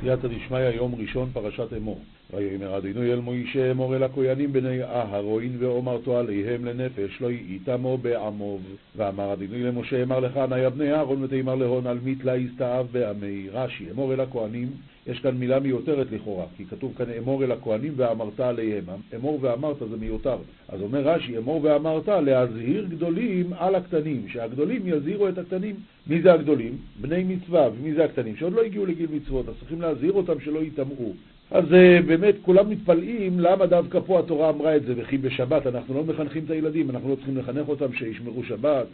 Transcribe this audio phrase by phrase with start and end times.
[0.00, 2.00] סייעתא דשמיא, יום ראשון, פרשת אמור.
[2.34, 8.60] ויאמר אדינוי אל מוישה אמור אל הכהנים בני אהרון ואומרתו עליהם לנפש לא יאיתמו בעמוב.
[8.96, 13.48] ואמר אדינוי למשה אמר לך נא בני אהרון ותאמר להון על מיתלה יסתאב בעמי.
[13.52, 14.68] רש"י אמור אל הכהנים
[15.06, 18.84] יש כאן מילה מיותרת לכאורה, כי כתוב כאן אמור אל הכהנים ואמרת עליהם.
[19.16, 20.36] אמור ואמרת זה מיותר.
[20.68, 25.76] אז אומר רש"י, אמור ואמרת להזהיר גדולים על הקטנים, שהגדולים יזהירו את הקטנים.
[26.06, 26.76] מי זה הגדולים?
[27.00, 27.68] בני מצווה.
[27.68, 28.36] ומי זה הקטנים?
[28.36, 31.12] שעוד לא הגיעו לגיל מצוות, אז צריכים להזהיר אותם שלא יטמאו.
[31.50, 35.94] אז uh, באמת כולם מתפלאים למה דווקא פה התורה אמרה את זה, וכי בשבת אנחנו
[35.94, 38.86] לא מחנכים את הילדים, אנחנו לא צריכים לחנך אותם שישמרו שבת,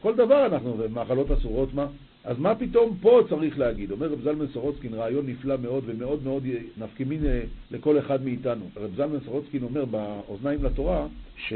[0.00, 1.86] כל דבר אנחנו, מאכלות אסורות מה?
[2.24, 3.90] אז מה פתאום פה צריך להגיד?
[3.90, 6.46] אומר רב זלמן סורוצקין רעיון נפלא מאוד ומאוד מאוד
[6.78, 8.64] נפקימין אה, לכל אחד מאיתנו.
[8.76, 11.06] רב זלמן סורוצקין אומר באוזניים לתורה,
[11.36, 11.52] ש...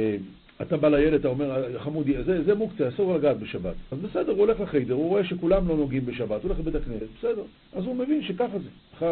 [0.63, 3.75] אתה בא לילד, אתה אומר, חמודי, זה, זה מוקצה, אסור לגעת בשבת.
[3.93, 7.07] אז בסדר, הוא הולך לחיידר, הוא רואה שכולם לא נוגעים בשבת, הוא הולך לבית הכנסת,
[7.19, 7.43] בסדר.
[7.73, 9.07] אז הוא מבין שככה זה.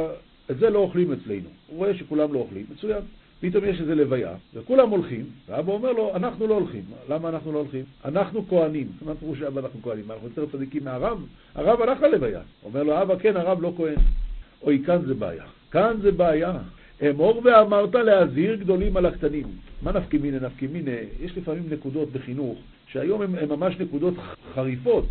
[0.50, 1.48] את זה לא אוכלים אצלנו.
[1.66, 3.00] הוא רואה שכולם לא אוכלים, מצוין.
[3.40, 6.82] פתאום יש איזו לוויה, וכולם הולכים, ואבא אומר לו, אנחנו לא הולכים.
[7.08, 7.84] למה אנחנו לא הולכים?
[8.04, 8.88] אנחנו כהנים.
[9.04, 10.10] מה פירוש אבא אנחנו כהנים?
[10.10, 11.26] אנחנו יותר צדיקים מהרב?
[11.54, 12.40] הרב הלך ללוויה.
[12.64, 13.94] אומר לו, אבא, כן, הרב לא כהן.
[14.62, 15.44] אוי, כאן זה בעיה.
[15.70, 16.58] כאן זה בעיה.
[17.10, 19.46] אמור ואמרת להזהיר גדולים על הקטנים.
[19.82, 20.96] מה נפקי מיני נפקי מיני?
[21.20, 24.14] יש לפעמים נקודות בחינוך, שהיום הן ממש נקודות
[24.54, 25.04] חריפות.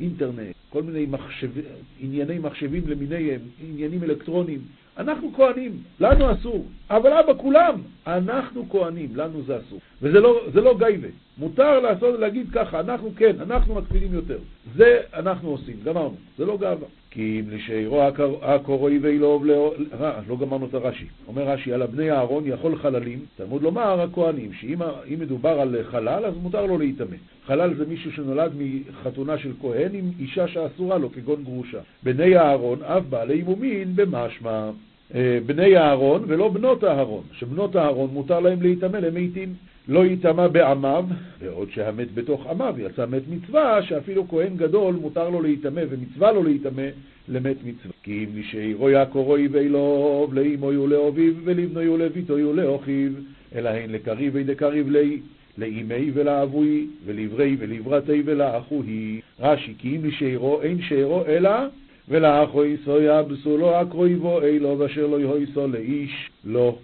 [0.00, 1.50] אינטרנט, כל מיני מחשב...
[2.00, 4.60] ענייני מחשבים למיניהם, עניינים אלקטרוניים.
[4.98, 6.66] אנחנו כהנים, לנו אסור.
[6.90, 9.80] אבל אבא, כולם, אנחנו כהנים, לנו זה אסור.
[10.02, 11.08] וזה לא, לא גייבה.
[11.40, 14.38] מותר לעשות, להגיד ככה, אנחנו כן, אנחנו מקפידים יותר.
[14.76, 16.86] זה אנחנו עושים, גמרנו, זה לא גאווה.
[17.10, 18.02] כי אם לשירו
[18.42, 19.74] הקורוי ואילוב לא...
[20.28, 21.04] לא גמרנו את הרש"י.
[21.28, 24.80] אומר רש"י, על הבני אהרון יכול חללים, תלמוד לומר הכהנים, שאם
[25.18, 27.16] מדובר על חלל, אז מותר לו להיטמא.
[27.46, 31.78] חלל זה מישהו שנולד מחתונה של כהן עם אישה שאסורה לו, כגון גרושה.
[32.02, 34.70] בני אהרון, אף בעלי מומין במשמע.
[35.14, 39.54] אה, בני אהרון ולא בנות אהרון, שבנות אהרון מותר להם להיטמא למתים.
[39.90, 41.04] לא ייטמע בעמיו,
[41.40, 46.42] בעוד שהמת בתוך עמיו יצא מת מצווה, שאפילו כהן גדול מותר לו להיטמא ומצווה לו
[46.42, 46.88] להיטמא
[47.28, 47.92] למת מצווה.
[48.02, 53.10] כי אם נשארו יעקורוי ואילוב, לאמוי ולאביו, ולבנוי ולביתוי ולאחיו,
[53.54, 55.20] אלא הן לקריבי דקריב לי,
[55.58, 59.20] לאימי ולאבוי, ולברי ולברתי ולאחוהי.
[59.40, 61.50] רש"י, כי אם נשארו, אין שארו אלא
[62.08, 66.78] ולאחו יסו יבסו לו אקרויבו אילו, ואשר לא יהויסו לאיש לא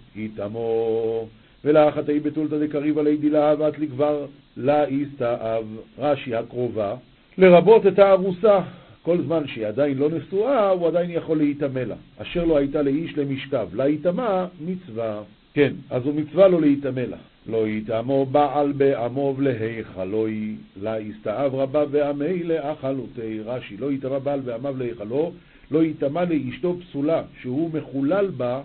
[1.59, 1.69] יטמו.
[1.69, 4.25] ולאחתי בתולתא דקריב עלי דילה אהבת לגבר
[4.57, 5.65] לה יסתאב,
[5.99, 6.95] רש"י הקרובה,
[7.37, 8.59] לרבות את הארוסה.
[9.03, 11.95] כל זמן שהיא עדיין לא נשואה, הוא עדיין יכול להיטמא לה.
[12.17, 15.21] אשר לא הייתה לאיש למשכב, להיטמא מצווה.
[15.53, 17.17] כן, אז הוא מצווה לו להיטמא לה.
[17.47, 23.39] לא יטעמו בעל בעמוב להיכלוי, לה יסתאב רבה ועמי לאכלותי.
[23.45, 25.31] רש"י, לא יטמא בעל בעמיו להיכלו,
[25.71, 28.61] לא יטמא לאשתו פסולה, שהוא מחולל בה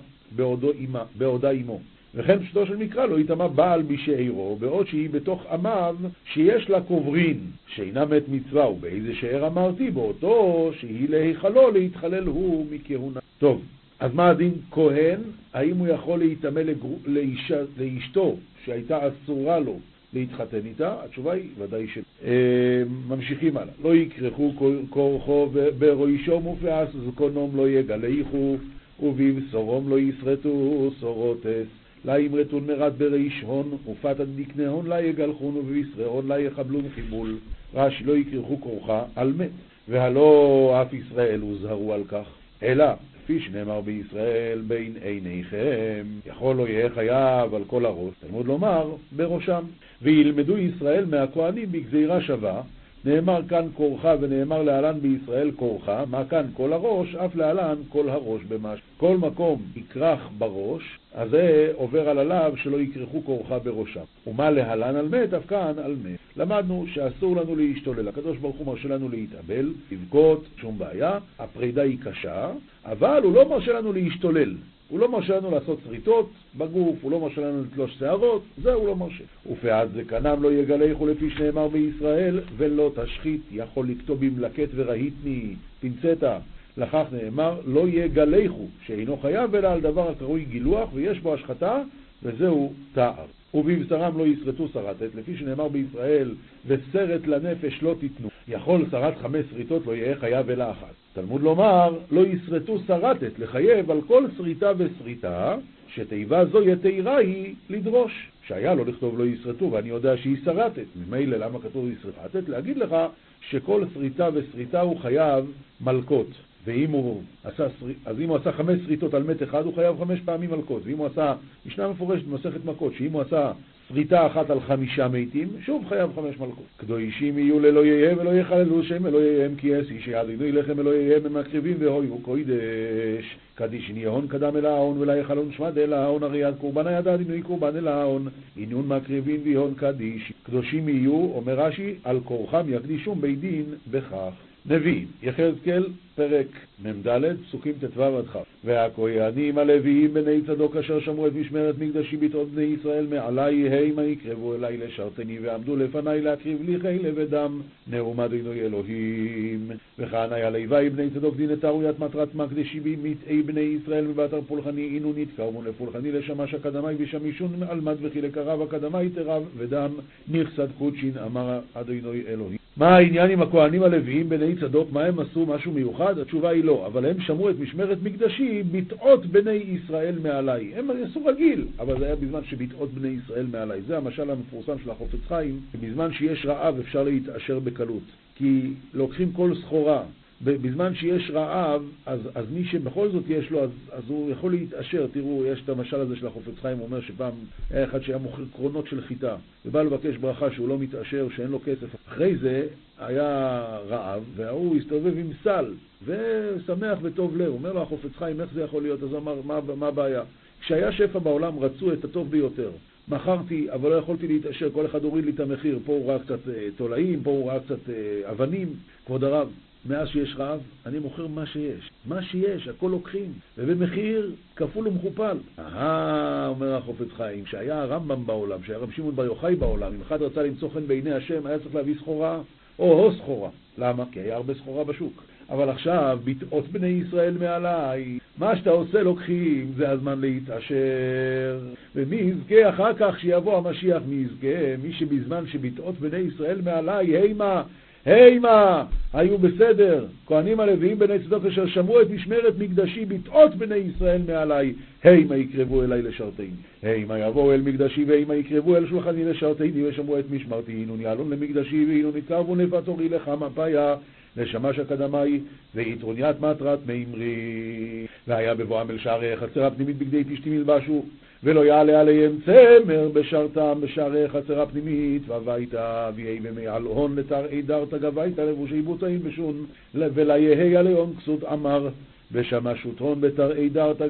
[1.18, 1.80] בעודה עמו.
[2.14, 7.40] וכן פשוטו של מקרא לא יטמא בעל בשאירו, בעוד שהיא בתוך עמיו שיש לה קוברין,
[7.66, 13.20] שאינה מת מצווה, ובאיזה שאר אמרתי, באותו שהיא להיכלו להתחלל הוא מכהונה.
[13.38, 13.62] טוב,
[14.00, 15.20] אז מה הדין כהן?
[15.52, 16.62] האם הוא יכול להיטמא
[17.06, 19.78] לאיש, לאשתו שהייתה אסורה לו
[20.12, 20.96] להתחתן איתה?
[21.04, 21.98] התשובה היא ודאי ש...
[22.24, 23.72] אה, ממשיכים הלאה.
[23.82, 24.52] לא יכרכו
[24.90, 28.56] כורחו בראשו מופעס זקונום לא יגליחו
[29.02, 31.81] ובבשורום לא ישרטו שורותס.
[32.04, 37.36] לה ימרתון מרד בריש הון, ופתא דקנה הון לה יגלחון, ובבישרי הון לה יחבלון חיבול.
[37.74, 39.50] רש"י לא יקרחו כורחה על מת,
[39.88, 42.26] והלא אף ישראל הוזהרו על כך,
[42.62, 42.84] אלא
[43.24, 49.64] כפי שנאמר בישראל בין עיניכם, יכול לא יהיה חייב על כל הראש, תלמוד לומר בראשם,
[50.02, 52.62] וילמדו ישראל מהכהנים בגזירה שווה,
[53.04, 58.42] נאמר כאן כורחה ונאמר להלן בישראל כורחה, מה כאן כל הראש, אף להלן כל הראש
[58.48, 58.80] במש.
[58.96, 64.00] כל מקום יכרך בראש, אז זה עובר על עליו שלא יכרכו כורחה בראשם.
[64.26, 66.18] ומה להלן על מת, אף כאן על מת.
[66.36, 71.98] למדנו שאסור לנו להשתולל, הקדוש ברוך הוא מרשה לנו להתאבל, לבכות, שום בעיה, הפרידה היא
[72.04, 72.50] קשה,
[72.84, 74.54] אבל הוא לא מרשה לנו להשתולל.
[74.92, 78.86] הוא לא מרשה לנו לעשות שריטות בגוף, הוא לא מרשה לנו לתלוש שערות, זה הוא
[78.86, 79.24] לא מרשה.
[79.52, 86.38] ופעד זקנם לא יגלחו לפי שנאמר בישראל, ולא תשחית, יכול לכתוב במלקט ורהיטני פינצטה.
[86.76, 91.82] לכך נאמר, לא יגלחו, שאינו חייב אלא על דבר הקרוי גילוח, ויש בו השחתה,
[92.22, 93.26] וזהו תער.
[93.54, 96.34] ובבשרם לא ישרטו שרתת, לפי שנאמר בישראל,
[96.66, 98.28] וסרט לנפש לא תיתנו.
[98.48, 100.94] יכול שרת חמש שריטות לא יהיה חייב אלא אחת.
[101.12, 105.56] תלמוד לומר, לא ישרטו שרתת, לחייב על כל שריטה ושריטה,
[105.88, 108.28] שתיבה זו יתירה היא לדרוש.
[108.46, 110.84] שהיה לו לכתוב לא ישרטו, ואני יודע שהיא שרתת.
[110.96, 112.48] ממילא למה כתוב ישרטת?
[112.48, 112.96] להגיד לך
[113.40, 115.44] שכל שריטה ושריטה הוא חייב
[115.80, 116.26] מלקות.
[116.64, 117.66] ואם הוא עשה,
[118.06, 120.82] אז אם הוא עשה חמש שריטות על מת אחד, הוא חייב חמש פעמים מלקות.
[120.84, 121.34] ואם הוא עשה,
[121.66, 123.52] משנה מפורשת במסכת מכות, שאם הוא עשה
[123.92, 126.64] שריטה אחת על חמישה מתים, שוב חייב חמש מלכות.
[126.76, 132.18] קדושים יהיו לאלוהיהם ולא יחללו שם אלוהיהם כי אסי שיעדינו לכם אלוהיהם הם מקריבים והויו
[132.18, 133.36] קוידש.
[133.54, 137.42] קדישין יהון קדם אל ההון ולא יחלון שמד אל ההון הרי עד קורבן הידע דינוי
[137.42, 140.32] קורבן אל ההון עינון מקריבין ויהון קדיש.
[140.42, 144.32] קדושים יהיו, אומר רש"י, על כורחם יקדישום בית דין בכך.
[144.66, 146.46] נביאים, יחזקאל פרק
[146.84, 148.36] מ"ד, פסוקים ט"ו עד כ'.
[148.64, 154.54] והכהנים הלוויים בני צדוק אשר שמרו את משמרת מקדשי ביטות בני ישראל מעלי המה יקרבו
[154.54, 157.60] אלי לשרתני ועמדו לפני להקריב לי חילה ודם
[157.90, 159.70] נאום אדינוי אלוהים.
[159.98, 165.12] וכהנאי הלוואי בני צדוק דין את ארוית מטרת מקדשי במטעי בני ישראל ובאתר פולחני אינו
[165.16, 169.90] נתקרבו לפולחני לשמש אקדמי ושמישון מד וכי לקרב אקדמי תרב ודם
[170.28, 172.61] נכסת קודשין אמר אדינוי אלוהים.
[172.82, 174.92] מה העניין עם הכהנים הלוויים בני צדוק?
[174.92, 175.46] מה הם עשו?
[175.46, 176.18] משהו מיוחד?
[176.18, 180.72] התשובה היא לא, אבל הם שמרו את משמרת מקדשי בתעות בני ישראל מעליי.
[180.76, 183.82] הם עשו רגיל, אבל זה היה בזמן שבתעות בני ישראל מעליי.
[183.82, 188.02] זה המשל המפורסם של החופץ חיים, שבזמן שיש רעב אפשר להתעשר בקלות.
[188.36, 190.02] כי לוקחים כל סחורה,
[190.44, 195.06] בזמן שיש רעב, אז, אז מי שבכל זאת יש לו, אז, אז הוא יכול להתעשר.
[195.12, 197.32] תראו, יש את המשל הזה של החופץ חיים, הוא אומר שפעם
[197.70, 199.36] היה אחד שהיה מוכר קרונות של חיטה,
[199.66, 201.86] ובא לבקש ברכה שהוא לא מתעשר, שאין לו כסף.
[202.08, 202.66] אחרי זה
[202.98, 205.64] היה רעב, וההוא הסתובב עם סל,
[206.04, 207.48] ושמח וטוב לב.
[207.48, 209.02] אומר לו החופץ חיים, איך זה יכול להיות?
[209.02, 210.22] אז אמר, מה, מה הבעיה?
[210.60, 212.70] כשהיה שפע בעולם רצו את הטוב ביותר.
[213.08, 215.78] מכרתי, אבל לא יכולתי להתעשר, כל אחד הוריד לי את המחיר.
[215.84, 218.68] פה הוא ראה קצת אה, תולעים, פה הוא ראה קצת אה, אבנים.
[219.06, 219.48] כבוד הרב,
[219.86, 221.90] מאז שיש רעב, אני מוכר מה שיש.
[222.06, 225.36] מה שיש, הכל לוקחים, ובמחיר כפול ומכופל.
[225.58, 230.22] אהה, אומר החופץ חיים, כשהיה הרמב"ם בעולם, כשהיה רב שמעון בר יוחאי בעולם, אם אחד
[230.22, 232.40] רצה למצוא חן בעיני השם, היה צריך להביא סחורה,
[232.78, 233.50] או-הו סחורה.
[233.78, 234.04] למה?
[234.12, 235.22] כי היה הרבה סחורה בשוק.
[235.50, 241.60] אבל עכשיו, בתעות בני ישראל מעליי, מה שאתה עושה לוקחים, זה הזמן להתעשר.
[241.94, 244.76] ומי יזכה אחר כך שיבוא המשיח, מי יזכה?
[244.82, 247.62] מי שבזמן שבתעות בני ישראל מעליי, הימה,
[248.04, 254.22] הימה, היו בסדר, כהנים הלוויים בני צדוק אשר שמרו את משמרת מקדשי בתעות בני ישראל
[254.26, 254.72] מעלי,
[255.02, 256.46] הימה יקרבו אליי לשרתני.
[256.82, 261.86] הימה יבואו אל מקדשי והימה יקרבו אל שולחני לשרתני ושמרו את משמרתי, הנון יעלון למקדשי
[261.88, 263.94] והנון יתקרבו נפתורי לך מפיה.
[264.36, 265.40] לשמש אקדמאי
[265.74, 268.06] ויתרוניית מטרת מימרי.
[268.28, 271.04] והיה בבואם אל שערי חצר הפנימית בגדי פשתים ילבשו
[271.44, 278.40] ולא יעלה עליהם צמר בשרתם בשערי חצר הפנימית, והביתה ויהי במעל הון לתרעי דרתא גבייתא
[278.40, 281.88] לבושי בוטאים בשון, וליהי עליהם כסות אמר,
[282.32, 284.06] בשמשות הון בתרעי דרתא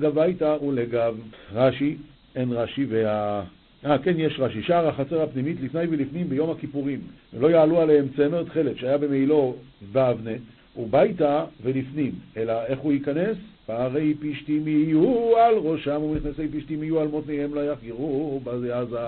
[0.00, 1.16] גבייתא ולגב.
[1.54, 1.96] רש"י,
[2.36, 3.42] אין רש"י וה...
[3.86, 4.62] אה, כן, יש רש"י.
[4.62, 7.00] שער החצר הפנימית לפני ולפנים ביום הכיפורים.
[7.34, 9.56] ולא יעלו עליהם צמר תכלת שהיה במעילו
[9.92, 10.40] באבנת,
[10.76, 12.12] וביתה ולפנים.
[12.36, 13.36] אלא איך הוא ייכנס?
[13.66, 18.98] פערי פשתים יהיו על ראשם ומכנסי פשתים יהיו על מותניהם לא יחגרו בזה עזה.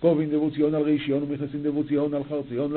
[0.00, 2.72] קובין דבוציון על רישיון ומכנסים דבוציון על חרציון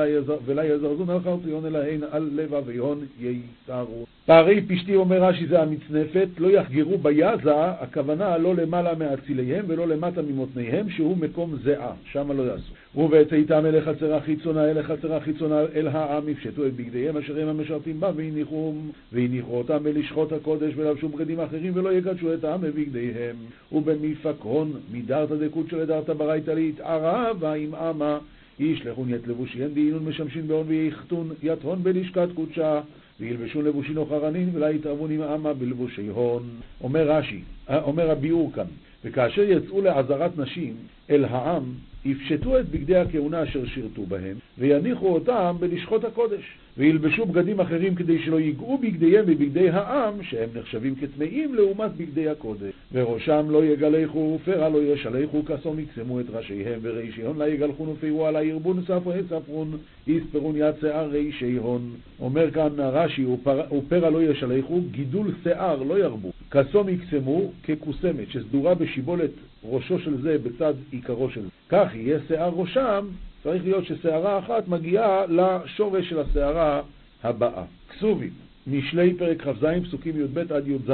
[0.45, 4.05] ולא יזרזון על חרציון אלא הן על לבביון ייסרו.
[4.25, 10.21] פערי פשתי אומר רש"י זה המצנפת לא יחגרו ביזה הכוונה לא למעלה מאציליהם ולא למטה
[10.21, 11.91] ממותניהם שהוא מקום זיעה.
[12.11, 17.17] שם לא יעשו ובצאתם אל החצר החיצונה אל החצר החיצונה אל העם יפשטו את בגדיהם
[17.17, 22.43] אשר הם המשרתים בה והניחום והניחו אותם בלשכות הקודש ולבשו בגדים אחרים ולא יקדשו את
[22.43, 23.35] העם בבגדיהם.
[23.71, 28.17] ובמפקרון מדרתא דקודשא לדרתא ברייתא להתערבה עם עמה
[28.59, 32.81] ישלחון ית לבושיהון דאינון משמשין בהון ויחתון יתהון בלשכת קודשה
[33.19, 36.43] וילבשון לבושין אוחרנין ולא יתערבון עם עמה בלבושיהון.
[36.83, 38.65] אומר רש"י, אומר הביאור כאן,
[39.05, 40.75] וכאשר יצאו לעזרת נשים
[41.09, 41.63] אל העם
[42.05, 48.19] יפשטו את בגדי הכהונה אשר שירתו בהם, ויניחו אותם בלשכות הקודש, וילבשו בגדים אחרים כדי
[48.19, 52.73] שלא ייגעו בגדיהם בבגדי העם, שהם נחשבים כטמאים לעומת בגדי הקודש.
[52.91, 58.45] וראשם לא יגלחו, ופרע לא ישלחו, כסום יכסמו את ראשיהם, ורישיהון לא יגלחון ופרוע לא
[58.45, 61.91] ירבון ספרא יספרון, יספרון יד שיער רישי הון.
[62.19, 63.25] אומר כאן רש"י,
[63.71, 66.31] ופרע לא ישלחו, גידול שיער לא ירבו.
[66.51, 69.31] כסום יקסמו ככוסמת, שסדורה בשיבולת
[69.63, 71.47] ראשו של זה בצד עיקרו של זה.
[71.69, 73.05] כך יהיה שיער ראשם,
[73.43, 76.81] צריך להיות ששערה אחת מגיעה לשורש של השערה
[77.23, 77.63] הבאה.
[77.89, 78.29] כסובים,
[78.67, 80.91] משלי פרק כ"ז, פסוקים י"ב עד י"ז.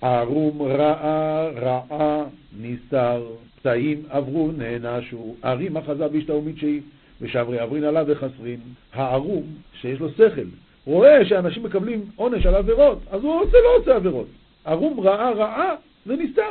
[0.00, 2.24] ערום רעה רעה
[2.60, 3.22] נסתר,
[3.56, 6.80] פצעים עברו נענשו, ערים אחזה בשתאו מדשאי,
[7.20, 8.60] ושברי אברין עליו וחסרין.
[8.92, 9.42] הערום,
[9.80, 10.46] שיש לו שכל,
[10.86, 14.26] רואה שאנשים מקבלים עונש על עבירות, אז הוא רוצה לא רוצה עבירות.
[14.64, 15.74] ערום רעה רעה
[16.06, 16.42] זה.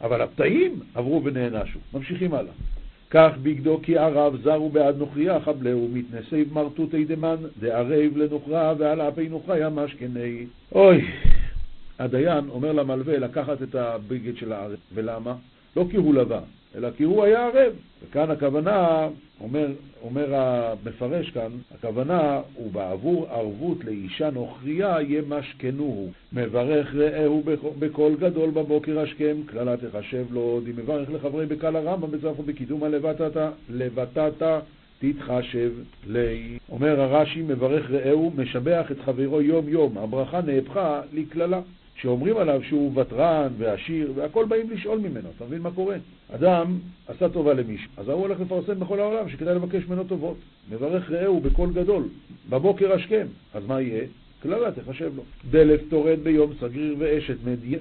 [0.00, 1.78] אבל הפתאים עברו ונענשו.
[1.94, 2.52] ממשיכים הלאה.
[3.14, 9.28] כך בגדו כי ערב זרו בעד נוכריה חבלהו מתנסי מרתותי דמן דערב לנוכרה ועל אפי
[9.28, 10.46] נוכריה משכני.
[10.72, 11.04] אוי,
[11.98, 15.34] הדיין אומר למלווה לקחת את הבגד של הערב, ולמה?
[15.76, 16.40] לא כי הוא לבא,
[16.76, 17.72] אלא כי הוא היה ערב.
[18.02, 19.08] וכאן הכוונה,
[19.40, 19.66] אומר,
[20.02, 26.10] אומר המפרש כאן, הכוונה הוא בעבור ערבות לאישה נוכריה יהיה משכנוהו.
[26.32, 27.42] מברך רעהו
[27.78, 32.08] בקול גדול בבוקר השכם, קללה תחשב לו עוד, אם מברך לחברי בקל הרמב"ם
[32.46, 34.60] בקידום הלבטתה, לבטתה
[34.98, 35.72] תתחשב
[36.06, 36.58] לי.
[36.70, 41.60] אומר הרש"י, מברך רעהו, משבח את חברו יום יום, הברכה נהפכה לקללה.
[42.02, 45.96] שאומרים עליו שהוא ותרן ועשיר, והכל באים לשאול ממנו, אתה מבין מה קורה?
[46.34, 46.78] אדם
[47.08, 50.36] עשה טובה למישהו, אז הוא הולך לפרסם בכל העולם שכדאי לבקש ממנו טובות.
[50.70, 52.02] מברך רעהו בקול גדול,
[52.50, 54.04] בבוקר השכם, אז מה יהיה?
[54.42, 55.22] קללה תחשב לו.
[55.50, 57.36] דלף תורד ביום סגריר ואשת,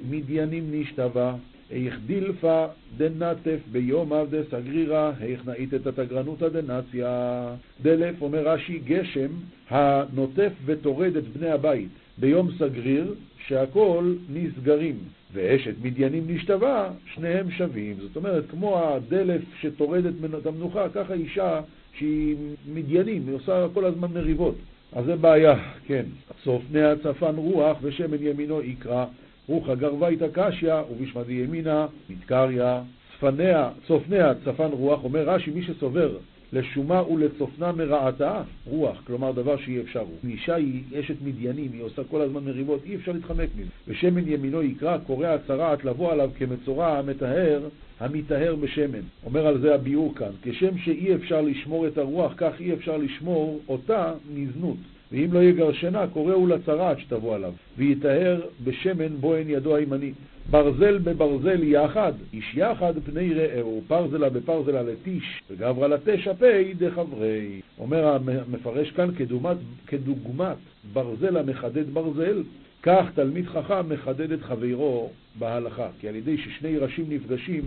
[0.10, 1.36] מדיינים נשתווה,
[1.72, 2.66] איך דילפה
[2.98, 5.42] דנטף ביום עבדה סגרירה, איך
[5.76, 7.48] את התגרנותא דנציה.
[7.82, 9.30] דלף, אומר רש"י, גשם
[9.70, 13.14] הנוטף וטורד את בני הבית ביום סגריר,
[13.48, 14.96] שהכל נסגרים,
[15.34, 17.96] ואשת מדיינים נשתווה, שניהם שווים.
[18.00, 21.62] זאת אומרת, כמו הדלף שטורדת את המנוחה, ככה אישה
[21.98, 22.36] שהיא
[22.74, 24.56] מדיינים, היא עושה כל הזמן מריבות.
[24.94, 25.54] אז זה בעיה,
[25.88, 26.06] כן.
[26.44, 29.06] סופניה צפן רוח ושמן ימינו יקרא,
[29.48, 32.80] רוחה גרבייתא קשיא ובשמדי ימינה מתקריא.
[33.18, 36.18] צפניה, צופניה צפן רוח, אומר רש"י, מי שסובר
[36.54, 40.16] לשומה ולצופנה מרעתה, רוח, כלומר דבר שאי אפשר הוא.
[40.30, 43.70] אישה היא אשת מדיינים, היא עושה כל הזמן מריבות, אי אפשר להתחמק מזה.
[43.88, 47.62] ושמן ימינו יקרא, קורא הצרעת לבוא עליו כמצורע המטהר,
[48.00, 49.02] המטהר בשמן.
[49.26, 53.60] אומר על זה הביאור כאן, כשם שאי אפשר לשמור את הרוח, כך אי אפשר לשמור
[53.70, 54.78] אותה מזנות.
[55.12, 60.12] ואם לא יגרשנה, קוראו לצרעת שתבוא עליו, ויטהר בשמן בו אין ידו הימני.
[60.52, 67.62] ברזל בברזל יחד, איש יחד פני רעהו, פרזלה בפרזלה לטיש, וגברא לתשע פי דחברי.
[67.80, 70.58] אומר המפרש כאן כדוגמת, כדוגמת
[70.94, 72.44] ברזל המחדד ברזל,
[72.84, 77.64] כך תלמיד חכם מחדד את חברו בהלכה, כי על ידי ששני ראשים נפגשים,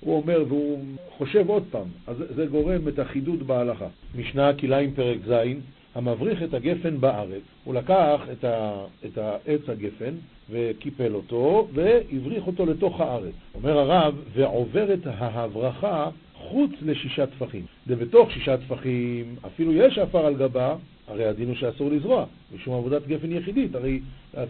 [0.00, 0.84] הוא אומר והוא
[1.18, 3.88] חושב עוד פעם, אז זה גורם את החידוד בהלכה.
[4.18, 5.42] משנה כליים פרק ז',
[5.94, 10.14] המבריך את הגפן בארץ, הוא לקח את, ה, את העץ הגפן
[10.50, 13.34] וקיפל אותו והבריך אותו לתוך הארץ.
[13.54, 17.64] אומר הרב, ועוברת ההברכה חוץ לשישה טפחים.
[17.86, 20.76] ובתוך שישה טפחים אפילו יש עפר על גבה,
[21.08, 22.24] הרי הדין הוא שאסור לזרוע,
[22.54, 24.00] משום עבודת גפן יחידית, הרי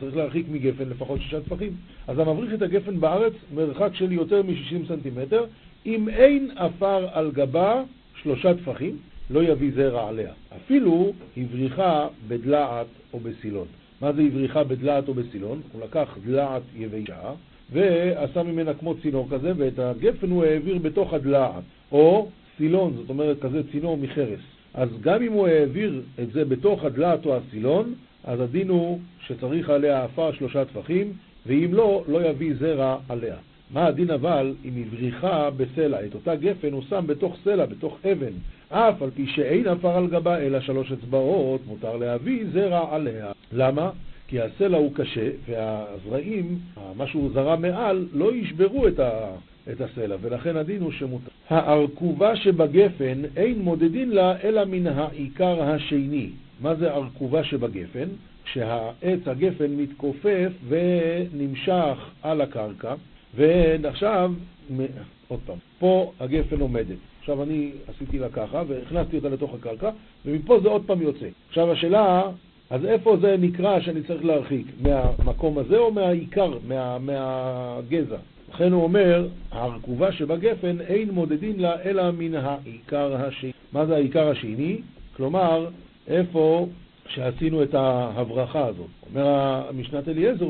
[0.01, 1.73] צריך להרחיק מגפן לפחות שישה טפחים.
[2.07, 5.45] אז המבריך את הגפן בארץ, מרחק של יותר מ-60 סנטימטר,
[5.87, 7.83] אם אין עפר על גבה,
[8.23, 8.97] שלושה טפחים,
[9.31, 10.33] לא יביא זרע עליה.
[10.57, 13.67] אפילו הבריחה בדלעת או בסילון.
[14.01, 15.61] מה זה הבריחה בדלעת או בסילון?
[15.73, 17.33] הוא לקח דלעת יבשה
[17.73, 21.63] ועשה ממנה כמו צינור כזה, ואת הגפן הוא העביר בתוך הדלעת,
[21.93, 24.41] או סילון, זאת אומרת כזה צינור מחרס.
[24.75, 29.71] אז גם אם הוא העביר את זה בתוך הדלעת או הסילון, אז הדין הוא שצריך
[29.71, 31.13] עליה עפר שלושה טפחים,
[31.47, 33.37] ואם לא, לא יביא זרע עליה.
[33.71, 36.07] מה הדין אבל אם הבריחה בסלע?
[36.07, 38.33] את אותה גפן הוא שם בתוך סלע, בתוך אבן.
[38.69, 43.33] אף על פי שאין עפר על גבה אלא שלוש אצבעות, מותר להביא זרע עליה.
[43.53, 43.91] למה?
[44.29, 46.59] כי הסלע הוא קשה, והזרעים,
[46.97, 49.11] מה שהוא זרע מעל, לא ישברו את, ה,
[49.73, 51.31] את הסלע, ולכן הדין הוא שמותר.
[51.51, 56.31] הארכובה שבגפן אין מודדין לה אלא מן העיקר השני.
[56.61, 58.09] מה זה ארכובה שבגפן?
[58.45, 62.95] כשהעץ הגפן מתכופף ונמשך על הקרקע,
[63.37, 64.33] ועכשיו,
[65.29, 66.97] עוד פעם, פה הגפן עומדת.
[67.21, 69.91] עכשיו אני עשיתי לה ככה והכנסתי אותה לתוך הקרקע,
[70.27, 71.27] ומפה זה עוד פעם יוצא.
[71.49, 72.23] עכשיו השאלה,
[72.71, 74.67] אז איפה זה נקרא שאני צריך להרחיק?
[74.81, 78.17] מהמקום הזה או מהעיקר, מה, מהגזע?
[78.55, 83.53] לכן הוא אומר, הרכובה שבגפן אין מודדין לה אלא מן העיקר השני.
[83.73, 84.79] מה זה העיקר השני?
[85.17, 85.69] כלומר,
[86.09, 86.67] איפה
[87.09, 88.87] שעשינו את ההברכה הזאת.
[89.11, 89.27] אומר
[89.69, 90.49] המשנת אליעזר,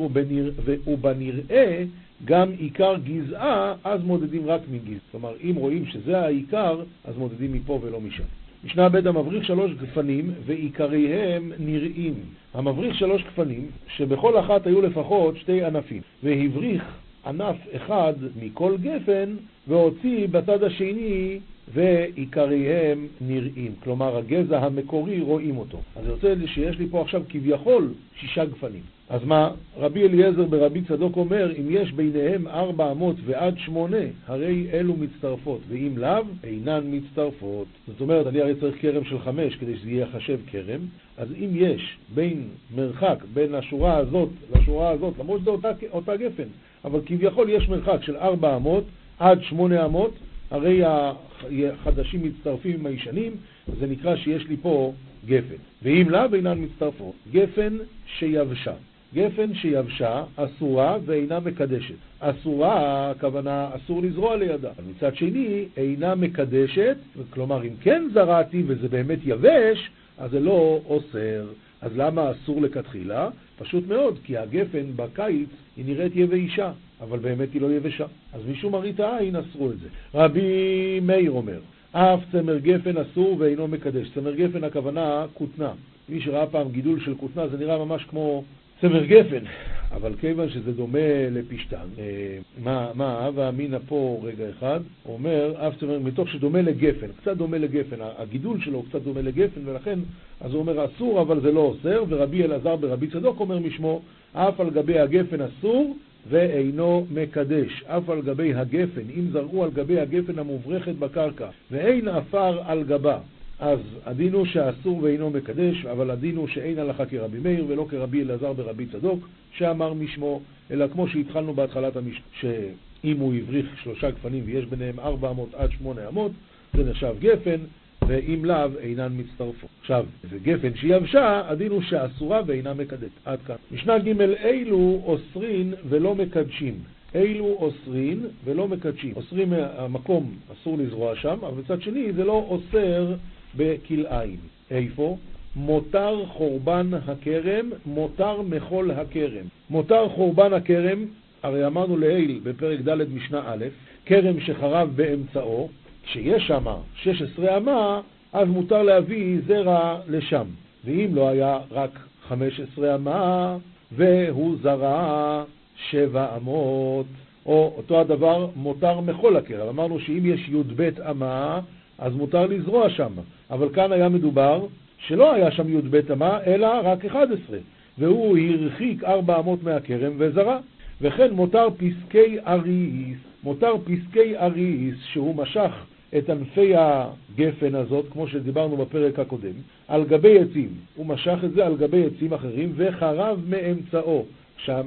[0.86, 1.84] ובנראה
[2.24, 4.98] גם עיקר גזעה, אז מודדים רק מגזע.
[5.10, 8.24] כלומר, אם רואים שזה העיקר, אז מודדים מפה ולא משם.
[8.64, 12.14] משנה ב' המבריך שלוש גפנים ועיקריהם נראים.
[12.54, 16.84] המבריך שלוש גפנים, שבכל אחת היו לפחות שתי ענפים, והבריך
[17.26, 19.34] ענף אחד מכל גפן,
[19.68, 21.38] והוציא בצד השני
[21.74, 23.72] ועיקריהם נראים.
[23.84, 25.80] כלומר, הגזע המקורי רואים אותו.
[25.96, 28.95] אז אני רוצה שיש לי פה עכשיו כביכול שישה גפנים.
[29.08, 33.96] אז מה, רבי אליעזר ברבי צדוק אומר, אם יש ביניהם ארבע אמות ועד שמונה,
[34.26, 37.66] הרי אלו מצטרפות, ואם לאו, אינן מצטרפות.
[37.86, 40.80] זאת אומרת, אני הרי צריך כרם של חמש כדי שזה יהיה חשב כרם,
[41.18, 46.48] אז אם יש בין מרחק בין השורה הזאת לשורה הזאת, למרות שזה אותה, אותה גפן,
[46.84, 48.84] אבל כביכול יש מרחק של ארבע אמות
[49.18, 50.12] עד שמונה אמות,
[50.50, 53.32] הרי החדשים מצטרפים עם הישנים,
[53.80, 54.92] זה נקרא שיש לי פה
[55.26, 55.54] גפן.
[55.82, 57.76] ואם לאו אינן מצטרפות, גפן
[58.18, 58.72] שיבשה.
[59.14, 61.94] גפן שיבשה אסורה ואינה מקדשת.
[62.20, 64.70] אסורה, הכוונה אסור לזרוע לידה.
[64.90, 66.96] מצד שני, אינה מקדשת,
[67.30, 71.46] כלומר אם כן זרעתי וזה באמת יבש, אז זה לא אוסר.
[71.80, 73.28] אז למה אסור לכתחילה?
[73.58, 78.06] פשוט מאוד, כי הגפן בקיץ היא נראית יבשה, אבל באמת היא לא יבשה.
[78.32, 79.88] אז משום מראית העין אסרו את זה.
[80.14, 81.58] רבי מאיר אומר,
[81.92, 84.10] אף צמר גפן אסור ואינו מקדש.
[84.14, 85.72] צמר גפן הכוונה כותנה.
[86.08, 88.44] מי שראה פעם גידול של כותנה זה נראה ממש כמו
[88.80, 89.44] צמר גפן,
[89.92, 90.98] אבל כיוון שזה דומה
[91.30, 97.06] לפשטן, אה, מה, מה הווה אמינא פה רגע אחד, אומר, אף צמר, מתוך שדומה לגפן,
[97.20, 99.98] קצת דומה לגפן, הגידול שלו קצת דומה לגפן, ולכן,
[100.40, 104.00] אז הוא אומר אסור, אבל זה לא אוסר, ורבי אלעזר ברבי צדוק אומר משמו,
[104.32, 105.96] אף על גבי הגפן אסור,
[106.28, 112.60] ואינו מקדש, אף על גבי הגפן, אם זרעו על גבי הגפן המוברכת בקרקע, ואין עפר
[112.66, 113.18] על גבה.
[113.60, 118.22] אז הדין הוא שאסור ואינו מקדש, אבל הדין הוא שאין הלכה כרבי מאיר ולא כרבי
[118.22, 124.42] אלעזר ברבי צדוק, שאמר משמו, אלא כמו שהתחלנו בהתחלת המשנה, שאם הוא הבריך שלושה גפנים
[124.46, 126.32] ויש ביניהם ארבע אמות עד שמונה אמות,
[126.74, 127.60] זה נחשב גפן,
[128.08, 129.70] ואם לאו אינן מצטרפות.
[129.80, 133.10] עכשיו, וגפן שיבשה, הדין הוא שאסורה ואינה מקדשת.
[133.24, 133.56] עד כאן.
[133.72, 136.74] משנה ג' אילו אוסרין ולא מקדשים.
[137.14, 139.12] אילו אוסרין ולא מקדשים.
[139.16, 143.14] אוסרים המקום, אסור לזרוע שם, אבל מצד שני זה לא אוסר
[143.56, 144.38] בכלאיים.
[144.70, 145.16] איפה?
[145.56, 149.44] מותר חורבן הכרם, מותר מחול הכרם.
[149.70, 151.04] מותר חורבן הכרם,
[151.42, 153.64] הרי אמרנו לעיל בפרק ד' משנה א',
[154.06, 155.68] כרם שחרב באמצעו,
[156.04, 158.00] כשיש שם 16 אמה,
[158.32, 160.46] אז מותר להביא זרע לשם.
[160.84, 161.90] ואם לא היה רק
[162.28, 163.56] 15 אמה,
[163.92, 165.44] והוא זרע
[165.90, 167.06] שבע אמות,
[167.46, 169.68] או אותו הדבר מותר מחול הכרם.
[169.68, 171.60] אמרנו שאם יש י"ב אמה,
[171.98, 173.12] אז מותר לזרוע שם.
[173.50, 174.66] אבל כאן היה מדובר
[174.98, 177.58] שלא היה שם י"ב אמה, אלא רק 11,
[177.98, 180.58] והוא הרחיק ארבע אמות מהכרם וזרע.
[181.00, 185.72] וכן מותר פסקי אריס, מותר פסקי אריס שהוא משך
[186.18, 189.54] את ענפי הגפן הזאת, כמו שדיברנו בפרק הקודם,
[189.88, 190.68] על גבי עצים.
[190.96, 194.24] הוא משך את זה על גבי עצים אחרים וחרב מאמצעו.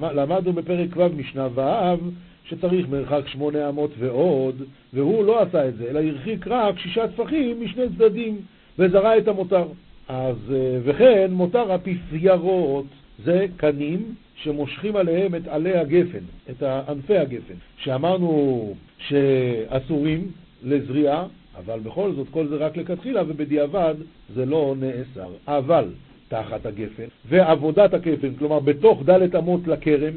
[0.02, 2.10] למדנו בפרק ו' משנה ו'
[2.50, 7.64] שצריך מרחק שמונה אמות ועוד, והוא לא עשה את זה, אלא הרחיק רק שישה טפחים
[7.64, 8.38] משני צדדים,
[8.80, 9.66] וזרע את המותר.
[10.08, 12.86] אז, אה, וכן מותר אפיפיירות,
[13.24, 18.74] זה קנים שמושכים עליהם את עלי הגפן, את ענפי הגפן, שאמרנו
[19.08, 20.32] שאסורים
[20.64, 21.26] לזריעה,
[21.58, 23.96] אבל בכל זאת כל זה רק לכתחילה, ובדיעבד
[24.36, 25.30] זה לא נאסר.
[25.48, 25.86] אבל
[26.28, 30.14] תחת הגפן, ועבודת הכפן, כלומר בתוך דלת אמות לכרם,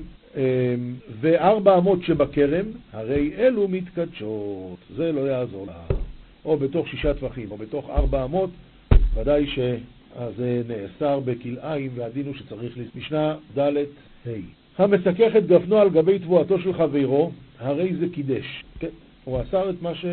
[1.20, 5.96] וארבע אמות שבכרם, הרי אלו מתקדשות, זה לא יעזור לה.
[6.44, 8.50] או בתוך שישה טפחים, או בתוך ארבע אמות,
[9.14, 12.78] ודאי שזה נאסר בכלאיים, והדין הוא שצריך.
[12.94, 13.76] משנה ד'
[14.26, 14.30] ה'
[14.78, 18.64] המסכך את גפנו על גבי תבואתו של חברו, הרי זה קידש.
[18.78, 18.88] כן,
[19.24, 20.04] הוא אסר את מה ש...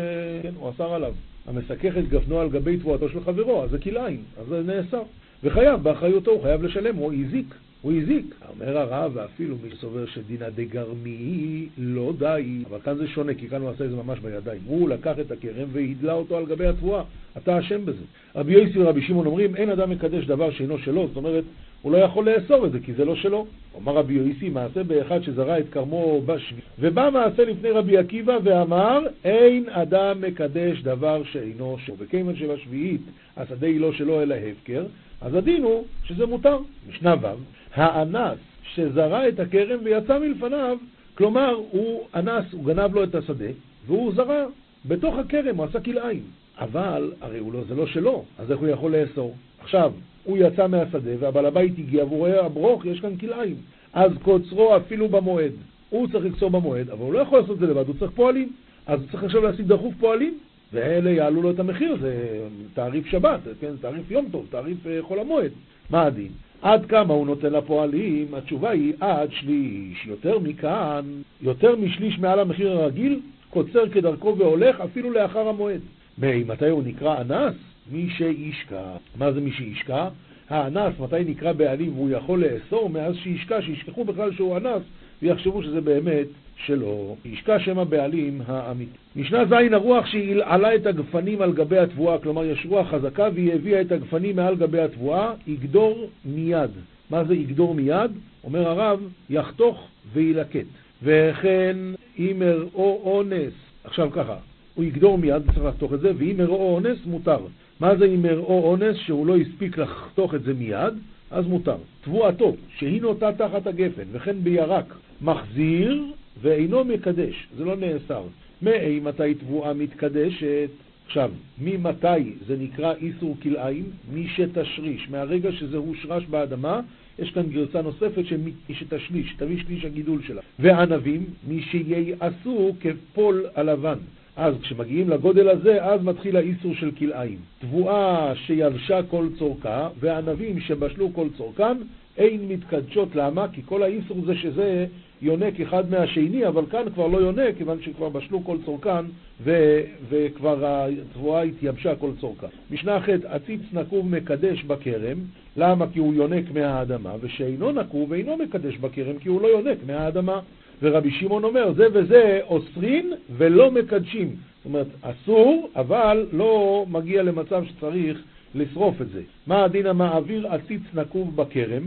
[0.42, 1.14] כן, הוא אסר עליו.
[1.46, 5.02] המסכך את גפנו על גבי תבואתו של חברו, אז זה כלאיים, אז זה נאסר.
[5.42, 7.54] וחייב באחריותו, הוא חייב לשלם, הוא הזיק.
[7.82, 8.34] הוא הזיק.
[8.48, 13.62] אומר הרב, ואפילו מי שסובר שדינא דגרמי לא די, אבל כאן זה שונה, כי כאן
[13.62, 14.60] הוא עשה את זה ממש בידיים.
[14.66, 17.02] הוא לקח את הכרם והדלה אותו על גבי התבואה.
[17.36, 18.02] אתה אשם בזה.
[18.36, 21.44] רבי יוסי ורבי שמעון אומרים, אין אדם מקדש דבר שאינו שלו, זאת אומרת,
[21.82, 23.46] הוא לא יכול לאסור את זה, כי זה לא שלו.
[23.74, 26.62] אומר רבי יוסי, מעשה באחד שזרע את כרמו בשביעי.
[26.78, 31.94] ובא מעשה לפני רבי עקיבא ואמר, אין אדם מקדש דבר שאינו שלו.
[31.98, 33.00] וכיוון שבשביעית
[33.36, 34.84] השדה היא לא שלו אלא הפקר,
[35.20, 36.58] אז הדין הוא שזה מותר.
[36.88, 38.38] משנה ו' האנס
[38.74, 40.78] שזרע את הכרם ויצא מלפניו,
[41.14, 43.50] כלומר, הוא אנס, הוא גנב לו את השדה,
[43.86, 44.44] והוא זרע
[44.86, 46.22] בתוך הכרם, הוא עשה כלאיים.
[46.58, 49.34] אבל, הרי לא, זה לא שלו, אז איך הוא יכול לאסור?
[49.60, 49.92] עכשיו,
[50.24, 53.56] הוא יצא מהשדה והבעל הבית הגיע והוא רואה הברוך, יש כאן כלאיים.
[53.92, 55.52] אז קוצרו אפילו במועד.
[55.90, 58.52] הוא צריך לקצור במועד, אבל הוא לא יכול לעשות את זה לבד, הוא צריך פועלים.
[58.86, 60.38] אז הוא צריך עכשיו להשיג דחוף פועלים,
[60.72, 62.40] ואלה יעלו לו את המחיר, זה
[62.74, 65.50] תעריף שבת, כן, תעריף יום טוב, תעריף אה, חול המועד.
[65.90, 66.32] מה הדין?
[66.62, 68.34] עד כמה הוא נותן לפועלים?
[68.34, 70.06] התשובה היא עד שליש.
[70.06, 71.04] יותר מכאן,
[71.42, 73.20] יותר משליש מעל המחיר הרגיל,
[73.50, 75.80] קוצר כדרכו והולך אפילו לאחר המועד.
[76.18, 77.54] מתי הוא נקרא אנס?
[77.92, 78.82] מי שישקע.
[79.16, 80.08] מה זה מי שישקע?
[80.48, 82.90] האנס, מתי נקרא בעלים והוא יכול לאסור?
[82.90, 84.82] מאז שישקע, שישכחו בכלל שהוא אנס
[85.22, 87.16] ויחשבו שזה באמת שלו.
[87.24, 88.99] ישקע שם הבעלים האמיתי.
[89.16, 93.80] משנה ז' הרוח שהלעלה את הגפנים על גבי התבואה, כלומר יש רוח חזקה והיא הביאה
[93.80, 96.70] את הגפנים מעל גבי התבואה, יגדור מיד.
[97.10, 98.10] מה זה יגדור מיד?
[98.44, 100.66] אומר הרב, יחתוך וילקט.
[101.02, 101.76] וכן
[102.18, 103.52] אימר או אונס,
[103.84, 104.36] עכשיו ככה,
[104.74, 107.38] הוא יגדור מיד, צריך לחתוך את זה, ואם ארעו אונס, מותר.
[107.80, 110.94] מה זה אם ארעו אונס, שהוא לא הספיק לחתוך את זה מיד?
[111.30, 111.76] אז מותר.
[112.04, 116.04] תבואתו, שהיא נוטה תחת הגפן, וכן בירק, מחזיר
[116.42, 118.22] ואינו מקדש, זה לא נאסר.
[118.62, 120.70] מאי מתי תבואה מתקדשת?
[121.06, 123.84] עכשיו, ממתי זה נקרא איסור כלאיים?
[124.14, 126.80] משתשריש, מהרגע שזה הושרש באדמה,
[127.18, 128.22] יש כאן גרסה נוספת
[128.70, 130.40] שתשליש, תביא שליש הגידול שלה.
[130.58, 133.98] וענבים, מי שייעשו כפול הלבן.
[134.36, 137.38] אז כשמגיעים לגודל הזה, אז מתחיל האיסור של כלאיים.
[137.58, 141.76] תבואה שיבשה כל צורכה, וענבים שבשלו כל צורכן,
[142.16, 143.08] אין מתקדשות.
[143.14, 143.46] למה?
[143.52, 144.86] כי כל האיסור זה שזה
[145.22, 149.04] יונק אחד מהשני, אבל כאן כבר לא יונק, כיוון שכבר בשלו כל צורכן,
[149.42, 152.46] ו- וכבר התבואה התייבשה כל צורכה.
[152.70, 155.18] משנה ח' עציץ נקוב מקדש בכרם,
[155.56, 155.86] למה?
[155.92, 160.40] כי הוא יונק מהאדמה, ושאינו נקוב אינו מקדש בכרם, כי הוא לא יונק מהאדמה.
[160.82, 164.28] ורבי שמעון אומר, זה וזה אוסרין ולא מקדשים.
[164.28, 168.22] זאת אומרת, אסור, אבל לא מגיע למצב שצריך
[168.54, 169.22] לשרוף את זה.
[169.46, 171.82] מה הדין המעביר עציץ נקוב בכרם?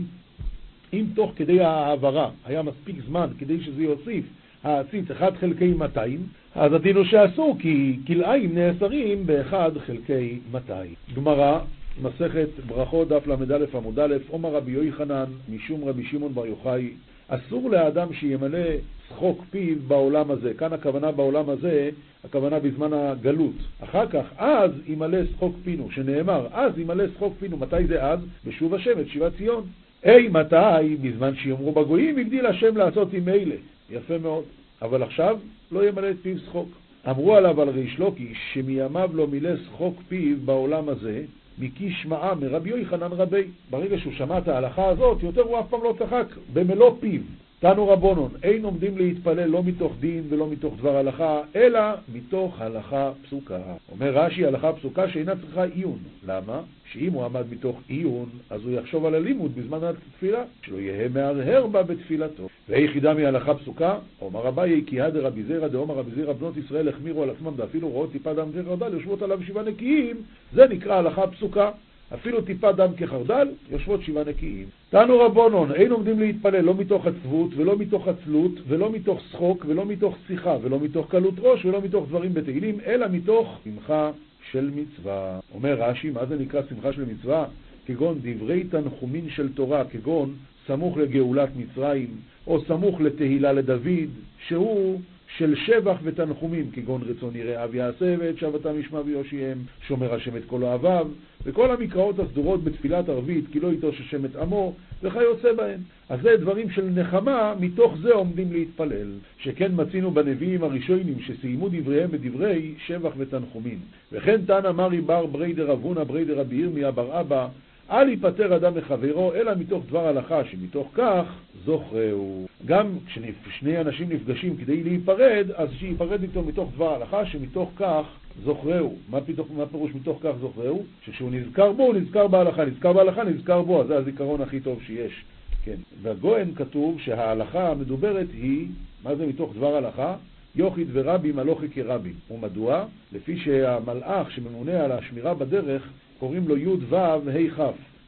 [0.94, 4.24] אם תוך כדי ההעברה היה מספיק זמן כדי שזה יוסיף
[4.64, 6.20] העציץ 1 חלקי 200,
[6.54, 9.54] אז הדין הוא שאסור, כי כלאיים נאסרים ב-1
[9.86, 10.94] חלקי 200.
[11.16, 11.58] גמרא,
[12.02, 16.90] מסכת ברכות, דף ל"א עמוד א', עומר רבי יוחנן, משום רבי שמעון בר יוחאי,
[17.28, 18.68] אסור לאדם שימלא
[19.08, 20.54] שחוק פיו בעולם הזה.
[20.54, 21.90] כאן הכוונה בעולם הזה,
[22.24, 23.54] הכוונה בזמן הגלות.
[23.80, 27.56] אחר כך, אז ימלא שחוק פינו, שנאמר, אז ימלא שחוק פינו.
[27.56, 28.18] מתי זה אז?
[28.46, 29.64] בשוב השם את שיבת ציון.
[30.04, 30.96] היי, מתי?
[31.00, 33.54] בזמן שיאמרו בגויים, הגדיל השם לעשות עם אלה.
[33.90, 34.44] יפה מאוד.
[34.82, 35.38] אבל עכשיו
[35.72, 36.68] לא ימלא את פיו שחוק.
[37.10, 41.22] אמרו עליו על ריש לוקי, שמימיו לא מילא שחוק פיו בעולם הזה,
[41.58, 43.44] מקי שמעה מרבי יוחנן רבי.
[43.70, 47.20] ברגע שהוא שמע את ההלכה הזאת, יותר הוא אף פעם לא צחק, במלוא פיו.
[47.64, 51.80] תנו רבונון, אין עומדים להתפלל לא מתוך דין ולא מתוך דבר הלכה, אלא
[52.14, 53.58] מתוך הלכה פסוקה.
[53.92, 55.98] אומר רש"י, הלכה פסוקה שאינה צריכה עיון.
[56.26, 56.60] למה?
[56.92, 61.66] שאם הוא עמד מתוך עיון, אז הוא יחשוב על הלימוד בזמן התפילה, שלא יהא מהרהר
[61.66, 62.48] בה בתפילתו.
[62.68, 67.22] והיחידה מהלכה פסוקה, אומר אביי, כי הא דרבי זירא דאמר רבי זירא בנות ישראל החמירו
[67.22, 70.16] על עצמם ואפילו רואות טיפה דם כחרדל יושבות עליו שבעה נקיים,
[70.52, 71.70] זה נקרא הלכה פסוקה.
[72.14, 74.66] אפילו טיפה דם כחרדל, יושבות שבעה נקיים.
[74.94, 79.86] תנו רבונון, אין עומדים להתפלל לא מתוך עצבות, ולא מתוך עצלות, ולא מתוך שחוק, ולא
[79.86, 84.10] מתוך שיחה, ולא מתוך קלות ראש, ולא מתוך דברים בתהילים, אלא מתוך שמחה
[84.50, 85.40] של מצווה.
[85.54, 87.44] אומר רש"י, מה זה נקרא שמחה של מצווה?
[87.86, 90.34] כגון דברי תנחומין של תורה, כגון
[90.66, 92.08] סמוך לגאולת מצרים,
[92.46, 94.10] או סמוך לתהילה לדוד,
[94.46, 95.00] שהוא
[95.36, 100.62] של שבח ותנחומים, כגון רצון יראיו יעשה ואת שבתם ישמע ויושיעם, שומר השם את כל
[100.62, 101.08] אוהביו,
[101.46, 105.80] וכל המקראות הסדורות בתפילת ערבית, כי לא יטוש השם את עמו, וכיוצא בהם.
[106.08, 109.08] אז זה דברים של נחמה, מתוך זה עומדים להתפלל.
[109.38, 113.78] שכן מצינו בנביאים הראשונים שסיימו דבריהם בדברי שבח ותנחומים.
[114.12, 117.48] וכן תנא מרי בר בריה דרב הונא בריה דרבי ירמיה בר אבא
[117.90, 121.24] אל ייפטר אדם מחברו, אלא מתוך דבר הלכה, שמתוך כך
[121.64, 122.46] זוכרהו.
[122.66, 128.04] גם כששני אנשים נפגשים כדי להיפרד, אז שייפרד איתו מתוך דבר הלכה, שמתוך כך
[128.44, 128.94] זוכרהו.
[129.08, 130.84] מה, פתאום, מה פירוש מתוך כך זוכרהו?
[131.04, 132.64] שכשהוא נזכר בו, הוא נזכר בהלכה.
[132.64, 135.24] נזכר בהלכה, נזכר בו, אז זה הזיכרון הכי טוב שיש.
[135.64, 135.76] כן.
[136.02, 138.66] בגוהן כתוב שההלכה המדוברת היא,
[139.04, 140.16] מה זה מתוך דבר הלכה?
[140.56, 142.12] יוחיד ורבי מלוכי כרבי.
[142.30, 142.84] ומדוע?
[143.12, 145.88] לפי שהמלאך שממונה על השמירה בדרך,
[146.24, 147.60] קוראים לו י' ו' ה' כ',